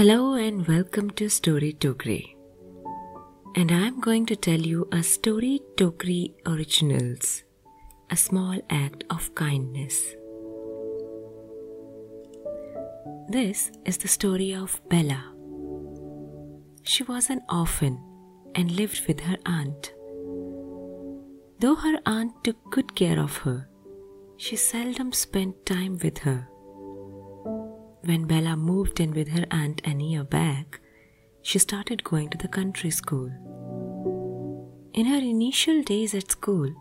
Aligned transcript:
Hello 0.00 0.32
and 0.32 0.66
welcome 0.66 1.10
to 1.10 1.28
Story 1.28 1.74
Tokri. 1.74 2.34
And 3.54 3.70
I'm 3.70 4.00
going 4.00 4.24
to 4.28 4.34
tell 4.34 4.58
you 4.58 4.88
a 4.92 5.02
Story 5.02 5.60
Tokri 5.76 6.32
Originals, 6.46 7.42
a 8.08 8.16
small 8.16 8.58
act 8.70 9.04
of 9.10 9.34
kindness. 9.34 10.14
This 13.28 13.70
is 13.84 13.98
the 13.98 14.08
story 14.08 14.54
of 14.54 14.80
Bella. 14.88 15.22
She 16.82 17.02
was 17.02 17.28
an 17.28 17.42
orphan 17.50 18.00
and 18.54 18.70
lived 18.70 19.06
with 19.06 19.20
her 19.20 19.36
aunt. 19.44 19.92
Though 21.58 21.74
her 21.74 21.98
aunt 22.06 22.42
took 22.42 22.56
good 22.70 22.94
care 22.94 23.20
of 23.20 23.36
her, 23.44 23.68
she 24.38 24.56
seldom 24.56 25.12
spent 25.12 25.66
time 25.66 25.98
with 26.02 26.16
her. 26.20 26.49
When 28.02 28.26
Bella 28.26 28.56
moved 28.56 28.98
in 28.98 29.12
with 29.12 29.28
her 29.28 29.44
aunt 29.50 29.82
a 29.84 29.90
year 29.90 30.24
back, 30.24 30.80
she 31.42 31.58
started 31.58 32.02
going 32.02 32.30
to 32.30 32.38
the 32.38 32.48
country 32.48 32.90
school. 32.90 33.30
In 34.94 35.06
her 35.06 35.18
initial 35.18 35.82
days 35.82 36.14
at 36.14 36.30
school, 36.30 36.72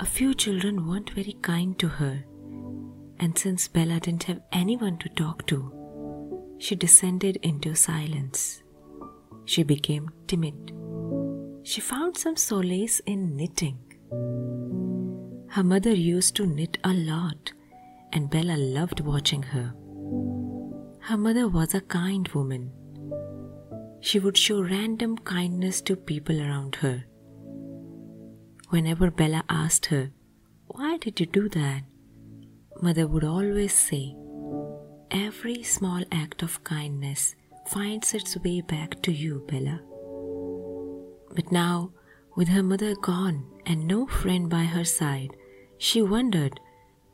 a 0.00 0.04
few 0.04 0.34
children 0.34 0.86
weren't 0.86 1.10
very 1.10 1.34
kind 1.40 1.78
to 1.78 1.88
her, 1.88 2.24
and 3.20 3.38
since 3.38 3.68
Bella 3.68 4.00
didn't 4.00 4.24
have 4.24 4.42
anyone 4.52 4.98
to 4.98 5.08
talk 5.10 5.46
to, 5.46 5.72
she 6.58 6.74
descended 6.74 7.36
into 7.42 7.74
silence. 7.74 8.62
She 9.44 9.62
became 9.62 10.10
timid. 10.26 10.72
She 11.62 11.80
found 11.80 12.16
some 12.16 12.36
solace 12.36 13.00
in 13.06 13.36
knitting. 13.36 13.78
Her 15.50 15.62
mother 15.62 15.92
used 15.94 16.34
to 16.36 16.46
knit 16.46 16.78
a 16.82 16.92
lot, 16.92 17.52
and 18.12 18.28
Bella 18.28 18.56
loved 18.56 19.00
watching 19.00 19.44
her. 19.44 19.72
Her 21.06 21.16
mother 21.16 21.46
was 21.46 21.72
a 21.72 21.80
kind 21.80 22.26
woman. 22.30 22.72
She 24.00 24.18
would 24.18 24.36
show 24.36 24.60
random 24.60 25.16
kindness 25.18 25.80
to 25.82 25.94
people 25.94 26.40
around 26.40 26.74
her. 26.76 27.04
Whenever 28.70 29.12
Bella 29.12 29.44
asked 29.48 29.86
her, 29.86 30.10
Why 30.66 30.96
did 30.96 31.20
you 31.20 31.26
do 31.26 31.48
that? 31.50 31.84
Mother 32.82 33.06
would 33.06 33.22
always 33.22 33.72
say, 33.72 34.16
Every 35.12 35.62
small 35.62 36.02
act 36.10 36.42
of 36.42 36.64
kindness 36.64 37.36
finds 37.68 38.12
its 38.12 38.36
way 38.38 38.60
back 38.60 39.00
to 39.02 39.12
you, 39.12 39.44
Bella. 39.46 39.78
But 41.36 41.52
now, 41.52 41.92
with 42.34 42.48
her 42.48 42.64
mother 42.64 42.96
gone 42.96 43.46
and 43.64 43.86
no 43.86 44.08
friend 44.08 44.50
by 44.50 44.64
her 44.64 44.84
side, 44.84 45.36
she 45.78 46.02
wondered, 46.02 46.58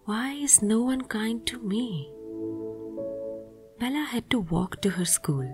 Why 0.07 0.33
is 0.33 0.63
no 0.63 0.81
one 0.81 1.03
kind 1.03 1.47
to 1.49 1.59
me? 1.59 2.11
Bella 3.83 4.05
had 4.05 4.31
to 4.31 4.39
walk 4.39 4.81
to 4.83 4.91
her 4.91 5.05
school. 5.05 5.45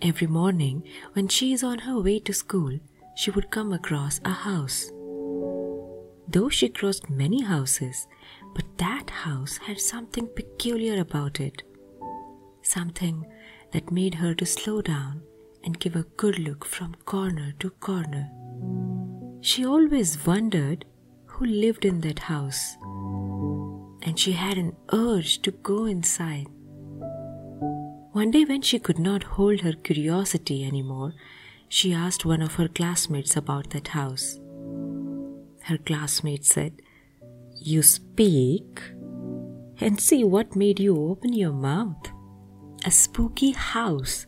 Every 0.00 0.28
morning, 0.28 0.84
when 1.14 1.26
she 1.26 1.52
is 1.52 1.64
on 1.64 1.80
her 1.80 2.00
way 2.00 2.20
to 2.20 2.32
school, 2.32 2.78
she 3.16 3.32
would 3.32 3.50
come 3.50 3.72
across 3.72 4.20
a 4.24 4.30
house. 4.30 4.92
Though 6.28 6.48
she 6.48 6.68
crossed 6.68 7.10
many 7.10 7.42
houses, 7.42 8.06
but 8.54 8.78
that 8.78 9.10
house 9.10 9.56
had 9.56 9.80
something 9.80 10.28
peculiar 10.36 11.00
about 11.00 11.40
it. 11.40 11.64
Something 12.62 13.26
that 13.72 13.90
made 13.90 14.14
her 14.14 14.32
to 14.36 14.46
slow 14.46 14.80
down 14.80 15.22
and 15.64 15.80
give 15.80 15.96
a 15.96 16.06
good 16.16 16.38
look 16.38 16.64
from 16.64 16.94
corner 17.06 17.54
to 17.58 17.70
corner. 17.70 18.30
She 19.40 19.66
always 19.66 20.24
wondered 20.24 20.84
who 21.24 21.44
lived 21.46 21.84
in 21.84 22.02
that 22.02 22.20
house, 22.20 22.76
and 24.02 24.16
she 24.16 24.30
had 24.30 24.58
an 24.58 24.76
urge 24.92 25.42
to 25.42 25.50
go 25.50 25.86
inside. 25.86 26.46
One 28.16 28.30
day, 28.30 28.46
when 28.46 28.62
she 28.62 28.78
could 28.78 28.98
not 28.98 29.24
hold 29.24 29.60
her 29.60 29.74
curiosity 29.74 30.64
anymore, 30.64 31.12
she 31.68 31.92
asked 31.92 32.24
one 32.24 32.40
of 32.40 32.54
her 32.54 32.66
classmates 32.66 33.36
about 33.36 33.68
that 33.70 33.88
house. 33.88 34.40
Her 35.64 35.76
classmate 35.76 36.46
said, 36.46 36.80
You 37.56 37.82
speak? 37.82 38.80
And 39.80 40.00
see 40.00 40.24
what 40.24 40.56
made 40.56 40.80
you 40.80 40.96
open 40.96 41.34
your 41.34 41.52
mouth. 41.52 42.10
A 42.86 42.90
spooky 42.90 43.50
house. 43.50 44.24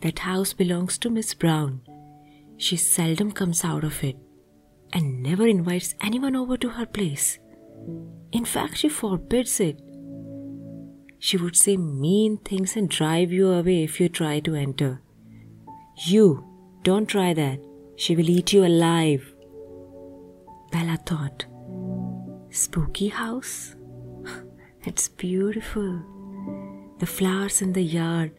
That 0.00 0.18
house 0.18 0.52
belongs 0.52 0.98
to 0.98 1.08
Miss 1.08 1.32
Brown. 1.32 1.82
She 2.56 2.76
seldom 2.76 3.30
comes 3.30 3.64
out 3.64 3.84
of 3.84 4.02
it 4.02 4.16
and 4.92 5.22
never 5.22 5.46
invites 5.46 5.94
anyone 6.00 6.34
over 6.34 6.56
to 6.56 6.70
her 6.70 6.86
place. 6.86 7.38
In 8.32 8.44
fact, 8.44 8.78
she 8.78 8.88
forbids 8.88 9.60
it 9.60 9.80
she 11.24 11.36
would 11.36 11.54
say 11.54 11.76
mean 11.76 12.36
things 12.38 12.74
and 12.74 12.88
drive 12.90 13.30
you 13.30 13.48
away 13.52 13.84
if 13.84 14.00
you 14.00 14.08
try 14.08 14.40
to 14.40 14.56
enter. 14.56 15.00
You, 16.04 16.44
don't 16.82 17.06
try 17.06 17.32
that. 17.32 17.60
She 17.94 18.16
will 18.16 18.28
eat 18.28 18.52
you 18.52 18.64
alive. 18.64 19.32
Bella 20.72 20.98
thought, 21.06 21.44
Spooky 22.50 23.06
house? 23.06 23.76
it's 24.84 25.10
beautiful. 25.10 26.02
The 26.98 27.06
flowers 27.06 27.62
in 27.62 27.72
the 27.72 27.82
yard, 27.82 28.32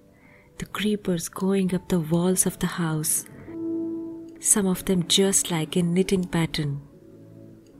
the 0.57 0.65
creepers 0.65 1.29
going 1.29 1.73
up 1.73 1.87
the 1.87 2.01
walls 2.01 2.45
of 2.45 2.59
the 2.59 2.67
house, 2.67 3.25
some 4.41 4.67
of 4.67 4.83
them 4.83 5.07
just 5.07 5.49
like 5.49 5.77
a 5.77 5.81
knitting 5.81 6.25
pattern. 6.25 6.81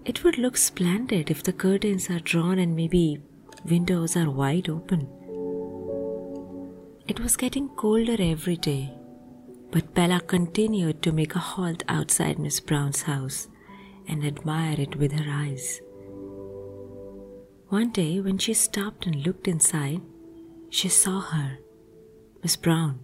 It 0.05 0.23
would 0.23 0.37
look 0.37 0.55
splendid 0.55 1.29
if 1.29 1.43
the 1.43 1.51
curtains 1.51 2.09
are 2.09 2.19
drawn 2.19 2.57
and 2.57 2.73
maybe 2.73 3.21
Windows 3.65 4.17
are 4.17 4.29
wide 4.29 4.67
open. 4.69 5.07
It 7.07 7.19
was 7.19 7.37
getting 7.37 7.69
colder 7.69 8.17
every 8.19 8.57
day, 8.57 8.93
but 9.71 9.93
Bella 9.93 10.19
continued 10.19 11.01
to 11.03 11.11
make 11.11 11.35
a 11.35 11.39
halt 11.39 11.83
outside 11.87 12.39
Miss 12.39 12.59
Brown's 12.59 13.03
house 13.03 13.47
and 14.07 14.25
admire 14.25 14.79
it 14.79 14.97
with 14.97 15.13
her 15.13 15.25
eyes. 15.29 15.81
One 17.69 17.91
day, 17.91 18.19
when 18.19 18.37
she 18.37 18.53
stopped 18.53 19.05
and 19.05 19.25
looked 19.25 19.47
inside, 19.47 20.01
she 20.69 20.89
saw 20.89 21.21
her, 21.21 21.59
Miss 22.41 22.55
Brown, 22.55 22.99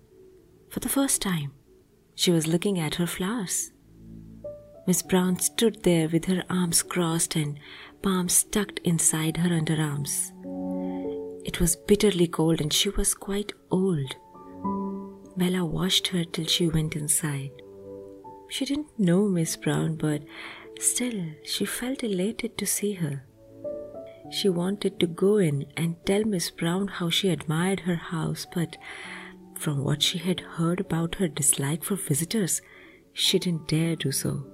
for 0.69 0.80
the 0.81 0.90
first 0.90 1.22
time. 1.22 1.53
She 2.16 2.31
was 2.31 2.48
looking 2.48 2.78
at 2.78 2.96
her 2.96 3.08
flowers. 3.08 3.72
Miss 4.86 5.02
Brown 5.02 5.40
stood 5.40 5.84
there 5.84 6.09
with 6.09 6.25
her 6.25 6.44
arms 6.50 6.84
crossed 6.84 7.36
and 7.36 7.59
palms 8.02 8.44
tucked 8.44 8.80
inside 8.84 9.38
her 9.38 9.50
underarms. 9.50 10.32
It 11.46 11.60
was 11.60 11.76
bitterly 11.76 12.28
cold 12.28 12.62
and 12.62 12.72
she 12.72 12.90
was 12.90 13.14
quite 13.14 13.54
old. 13.72 14.16
Bella 15.38 15.66
watched 15.66 16.08
her 16.08 16.24
till 16.24 16.46
she 16.46 16.68
went 16.68 16.96
inside. 16.96 17.52
She 18.50 18.66
didn't 18.66 19.00
know 19.00 19.28
Miss 19.28 19.56
Brown, 19.56 19.96
but 19.96 20.24
still 20.80 21.24
she 21.44 21.66
felt 21.66 22.04
elated 22.04 22.58
to 22.58 22.66
see 22.66 22.94
her. 22.94 23.26
She 24.31 24.50
wanted 24.50 25.00
to 25.00 25.08
go 25.08 25.38
in 25.38 25.66
and 25.76 25.96
tell 26.06 26.24
Miss 26.24 26.50
Brown 26.52 26.88
how 26.88 27.10
she 27.10 27.30
admired 27.30 27.81
her 27.81 27.96
house, 27.96 28.46
but 28.54 28.78
from 29.58 29.84
what 29.84 30.02
she 30.02 30.18
had 30.20 30.40
heard 30.40 30.80
about 30.80 31.16
her 31.16 31.28
dislike 31.28 31.84
for 31.84 31.96
visitors, 31.96 32.62
she 33.14 33.40
didn't 33.40 33.68
dare 33.68 33.96
do 33.96 34.12
so. 34.12 34.46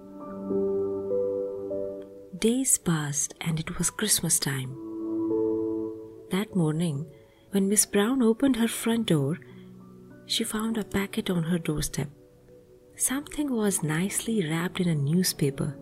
Days 2.39 2.77
passed 2.77 3.33
and 3.39 3.59
it 3.59 3.77
was 3.77 3.89
Christmas 3.89 4.39
time. 4.39 4.69
That 6.31 6.53
morning, 6.53 7.05
when 7.51 7.69
Miss 7.69 7.85
Brown 7.85 8.21
opened 8.21 8.57
her 8.57 8.67
front 8.67 9.05
door, 9.07 9.37
she 10.25 10.43
found 10.43 10.77
a 10.77 10.83
packet 10.83 11.29
on 11.29 11.43
her 11.43 11.57
doorstep. 11.57 12.09
Something 12.97 13.53
was 13.53 13.83
nicely 13.83 14.49
wrapped 14.49 14.81
in 14.81 14.89
a 14.89 14.95
newspaper. 14.95 15.77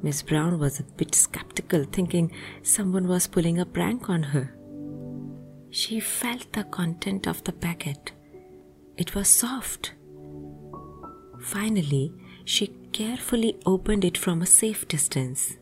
Miss 0.00 0.22
Brown 0.22 0.60
was 0.60 0.78
a 0.78 0.84
bit 0.84 1.14
skeptical, 1.14 1.82
thinking 1.84 2.30
someone 2.62 3.08
was 3.08 3.26
pulling 3.26 3.58
a 3.58 3.66
prank 3.66 4.08
on 4.08 4.22
her. 4.22 4.54
She 5.70 5.98
felt 5.98 6.52
the 6.52 6.64
content 6.64 7.26
of 7.26 7.42
the 7.42 7.52
packet. 7.52 8.12
It 8.96 9.16
was 9.16 9.26
soft. 9.28 9.94
Finally, 11.40 12.12
she 12.44 12.77
carefully 12.92 13.56
opened 13.66 14.04
it 14.04 14.16
from 14.16 14.42
a 14.42 14.46
safe 14.46 14.86
distance. 14.88 15.56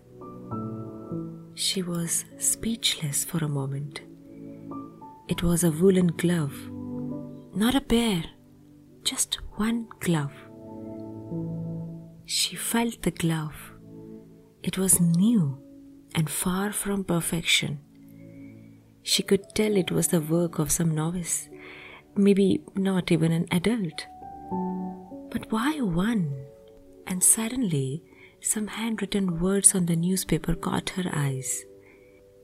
She 1.55 1.82
was 1.82 2.25
speechless 2.38 3.25
for 3.25 3.44
a 3.44 3.49
moment. 3.49 4.00
It 5.28 5.43
was 5.43 5.64
a 5.64 5.70
woolen 5.70 6.08
glove, 6.08 6.56
not 7.55 7.75
a 7.75 7.81
pair, 7.81 8.25
just 9.05 9.37
one 9.56 9.88
glove. 10.00 10.32
She 12.25 12.56
felt 12.56 13.02
the 13.02 13.11
glove. 13.11 13.72
It 14.62 14.79
was 14.79 15.00
new 15.00 15.58
and 16.14 16.29
far 16.29 16.72
from 16.72 17.05
perfection. 17.05 17.81
She 19.02 19.22
could 19.22 19.55
tell 19.55 19.76
it 19.76 19.90
was 19.90 20.08
the 20.08 20.20
work 20.20 20.58
of 20.58 20.72
some 20.72 20.94
novice, 20.94 21.49
maybe 22.17 22.62
not 22.75 23.12
even 23.12 23.32
an 23.32 23.46
adult. 23.50 24.06
But 25.31 25.50
why 25.50 25.81
one? 25.81 26.46
And 27.06 27.23
suddenly, 27.23 28.03
some 28.41 28.67
handwritten 28.67 29.41
words 29.41 29.75
on 29.75 29.87
the 29.87 29.97
newspaper 29.97 30.55
caught 30.55 30.91
her 30.91 31.08
eyes. 31.12 31.64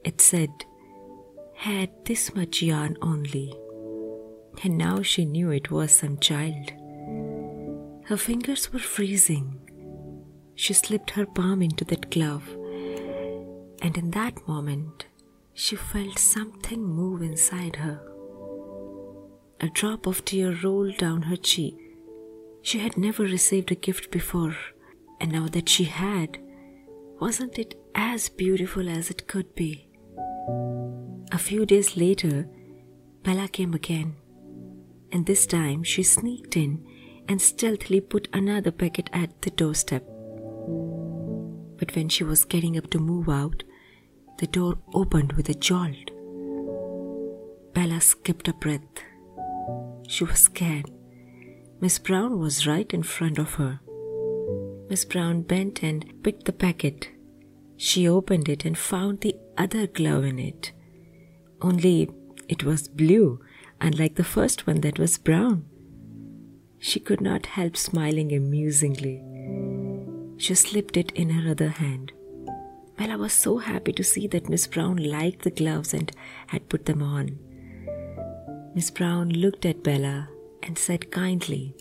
It 0.05 0.21
said, 0.21 0.51
Had 1.57 1.91
this 2.05 2.35
much 2.35 2.63
yarn 2.63 2.97
only. 3.03 3.55
and 4.63 4.77
now 4.79 5.03
she 5.03 5.25
knew 5.25 5.51
it 5.51 5.71
was 5.71 5.93
some 5.93 6.19
child. 6.19 6.73
Her 8.05 8.17
fingers 8.17 8.73
were 8.73 8.79
freezing. 8.79 9.59
She 10.55 10.75
slipped 10.75 11.11
her 11.11 11.27
palm 11.27 11.63
into 11.63 11.85
that 11.87 12.11
glove, 12.11 12.47
and 13.81 13.97
in 13.97 14.11
that 14.13 14.47
moment, 14.47 15.07
she 15.55 15.77
felt 15.77 16.19
something 16.19 16.83
move 16.83 17.23
inside 17.23 17.77
her. 17.77 18.01
A 19.61 19.69
drop 19.69 20.07
of 20.07 20.25
tear 20.25 20.55
rolled 20.63 20.99
down 20.99 21.23
her 21.23 21.37
cheek. 21.37 21.77
She 22.63 22.79
had 22.79 22.97
never 22.97 23.25
received 23.25 23.73
a 23.73 23.75
gift 23.75 24.11
before, 24.11 24.57
and 25.21 25.33
now 25.33 25.49
that 25.49 25.69
she 25.69 25.85
had, 25.85 26.39
wasn't 27.21 27.59
it 27.59 27.75
as 27.95 28.29
beautiful 28.29 28.89
as 28.89 29.11
it 29.11 29.27
could 29.27 29.55
be? 29.55 29.89
A 31.33 31.39
few 31.39 31.67
days 31.67 31.97
later, 31.97 32.49
Bella 33.25 33.49
came 33.49 33.75
again, 33.75 34.15
and 35.11 35.27
this 35.27 35.45
time 35.47 35.83
she 35.83 36.03
sneaked 36.03 36.57
in 36.57 36.87
and 37.29 37.41
stealthily 37.41 38.01
put 38.01 38.29
another 38.33 38.71
packet 38.71 39.11
at 39.13 39.43
the 39.43 39.51
doorstep. 39.51 40.05
But 41.79 41.95
when 41.97 42.09
she 42.09 42.23
was 42.23 42.45
getting 42.45 42.79
up 42.79 42.91
to 42.91 42.99
move 42.99 43.29
out, 43.29 43.65
the 44.39 44.47
door 44.47 44.79
opened 44.95 45.33
with 45.33 45.49
a 45.49 45.55
jolt. 45.55 46.11
Bella 47.75 48.01
skipped 48.01 48.49
a 48.49 48.53
breath. 48.53 49.03
She 50.09 50.25
was 50.25 50.41
scared. 50.41 50.91
Miss 51.83 51.99
Brown 51.99 52.39
was 52.39 52.65
right 52.65 52.95
in 52.95 53.03
front 53.03 53.41
of 53.41 53.55
her. 53.55 53.81
Miss 54.89 55.05
Brown 55.05 55.43
bent 55.43 55.83
and 55.83 56.23
picked 56.23 56.45
the 56.45 56.53
packet. 56.53 57.09
She 57.77 58.07
opened 58.07 58.49
it 58.49 58.65
and 58.65 58.79
found 58.79 59.21
the 59.21 59.35
other 59.59 59.89
glove 59.89 60.23
in 60.23 60.39
it. 60.39 60.71
Only 61.61 62.09
it 62.49 62.63
was 62.63 62.87
blue, 62.87 63.41
unlike 63.81 64.15
the 64.15 64.23
first 64.23 64.65
one 64.65 64.83
that 64.83 65.01
was 65.01 65.19
brown. 65.19 65.65
She 66.79 67.01
could 67.01 67.21
not 67.21 67.47
help 67.47 67.77
smiling 67.77 68.33
amusingly. 68.33 69.21
She 70.37 70.55
slipped 70.55 70.97
it 70.97 71.11
in 71.17 71.31
her 71.31 71.51
other 71.51 71.71
hand. 71.71 72.13
Bella 72.97 73.19
was 73.19 73.33
so 73.33 73.59
happy 73.59 73.93
to 73.95 74.05
see 74.05 74.29
that 74.29 74.49
Miss 74.49 74.69
Brown 74.69 74.99
liked 74.99 75.43
the 75.43 75.51
gloves 75.51 75.93
and 75.93 76.13
had 76.47 76.69
put 76.69 76.87
them 76.87 77.03
on. 77.03 77.41
Miss 78.73 78.89
Brown 78.93 79.31
looked 79.31 79.67
at 79.67 79.83
Bella 79.83 80.29
and 80.63 80.79
said 80.79 81.11
kindly, 81.11 81.75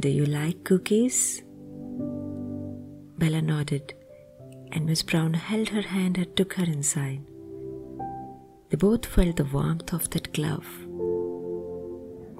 Do 0.00 0.08
you 0.08 0.26
like 0.26 0.64
cookies? 0.64 1.42
Bella 3.18 3.42
nodded, 3.42 3.94
and 4.72 4.86
Miss 4.86 5.02
Brown 5.02 5.34
held 5.34 5.68
her 5.68 5.82
hand 5.82 6.18
and 6.18 6.36
took 6.36 6.54
her 6.54 6.64
inside. 6.64 7.22
They 8.70 8.76
both 8.76 9.06
felt 9.06 9.36
the 9.36 9.44
warmth 9.44 9.92
of 9.92 10.10
that 10.10 10.32
glove. 10.32 10.66